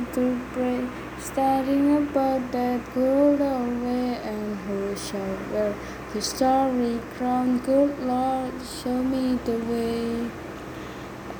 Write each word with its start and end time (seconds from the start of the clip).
to 0.00 0.40
pray, 0.52 0.86
studying 1.20 1.96
about 1.96 2.50
that 2.52 2.94
golden 2.94 3.84
way, 3.84 4.16
and 4.16 4.56
who 4.66 4.96
shall 4.96 5.38
wear 5.52 5.74
the 6.12 6.20
starry 6.20 6.98
crown? 7.16 7.58
Good 7.60 7.98
Lord, 8.00 8.52
show 8.82 9.02
me 9.02 9.38
the 9.44 9.58
way. 9.70 10.30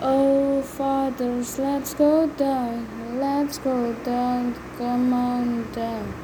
Oh, 0.01 0.62
fathers, 0.62 1.59
let's 1.59 1.95
go 1.95 2.27
down, 2.28 3.19
let's 3.19 3.59
go 3.59 3.93
down, 4.05 4.55
come 4.78 5.12
on 5.12 5.73
down. 5.73 6.15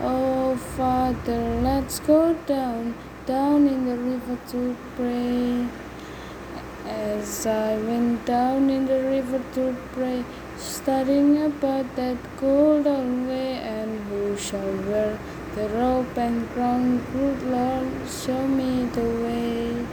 Oh, 0.00 0.56
Father, 0.56 1.60
let's 1.60 2.00
go 2.00 2.34
down, 2.46 2.94
down 3.26 3.66
in 3.66 3.86
the 3.86 3.96
river 3.96 4.38
to 4.48 4.76
pray. 4.96 5.66
As 6.86 7.46
I 7.46 7.76
went 7.76 8.24
down 8.26 8.70
in 8.70 8.86
the 8.86 9.00
river 9.02 9.42
to 9.54 9.76
pray, 9.92 10.24
studying 10.60 11.42
about 11.42 11.96
that 11.96 12.16
golden 12.38 13.26
way, 13.26 13.54
and 13.54 13.98
who 14.08 14.36
shall 14.36 14.76
wear 14.88 15.18
the 15.54 15.68
robe 15.70 16.16
and 16.16 16.48
crown? 16.50 17.04
Good 17.12 17.42
Lord, 17.44 17.88
show 18.08 18.46
me 18.46 18.84
the 18.86 19.08
way. 19.24 19.86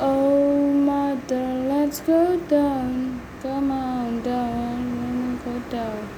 Oh, 0.00 0.70
Mother, 0.72 1.46
let's 1.68 2.00
go 2.00 2.36
down, 2.48 3.20
come 3.42 3.70
on 3.70 4.22
down, 4.22 5.38
go 5.44 5.58
down. 5.70 6.08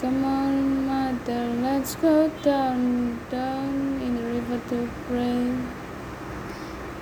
Come 0.00 0.24
on, 0.24 0.86
Mother, 0.86 1.46
let's 1.62 1.94
go 1.96 2.30
down, 2.42 3.18
down 3.30 4.00
in 4.02 4.16
the 4.16 4.22
river 4.22 4.60
to 4.70 4.90
pray. 5.08 5.54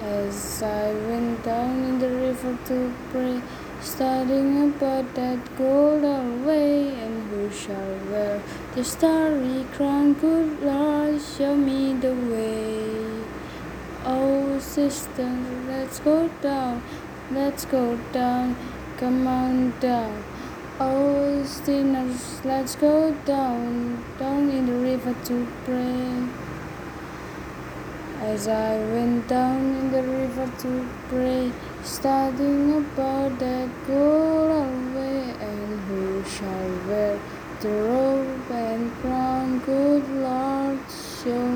As 0.02 0.62
I 0.62 0.92
went 1.08 1.44
down 1.44 1.84
in 1.84 1.98
the 1.98 2.10
river 2.10 2.58
to 2.66 2.92
pray, 3.10 3.40
studying 3.82 4.70
about 4.70 5.14
that 5.14 5.38
golden 5.58 6.46
way, 6.46 6.88
and 6.94 7.28
who 7.30 7.50
shall 7.50 7.98
wear 8.10 8.40
the 8.74 8.84
starry 8.84 9.66
crown? 9.74 10.14
Good 10.14 10.62
Lord, 10.62 11.20
show 11.20 11.56
me 11.56 11.92
the 11.94 12.14
way. 12.14 13.24
Oh, 14.04 14.58
sister, 14.58 15.30
let's 15.66 15.98
go 16.00 16.28
down, 16.40 16.82
let's 17.32 17.64
go 17.64 17.98
down, 18.12 18.56
come 18.98 19.26
on 19.26 19.78
down. 19.80 20.24
Oh, 20.80 21.44
sinners, 21.44 22.40
let's 22.44 22.76
go 22.76 23.12
down, 23.24 24.04
down 24.18 24.50
in 24.50 24.66
the 24.66 24.72
river 24.72 25.14
to 25.26 25.46
pray. 25.64 26.51
As 28.24 28.46
I 28.46 28.78
went 28.78 29.26
down 29.26 29.74
in 29.80 29.90
the 29.90 30.00
river 30.00 30.48
to 30.60 30.88
pray, 31.08 31.50
studying 31.82 32.76
about 32.76 33.36
that 33.40 33.68
golden 33.84 34.94
way, 34.94 35.34
and 35.40 35.80
who 35.88 36.22
shall 36.24 36.70
wear 36.86 37.18
the 37.60 37.68
robe 37.68 38.50
and 38.52 38.92
crown, 39.00 39.58
good 39.66 40.08
Lord, 40.08 40.78
show 40.88 41.51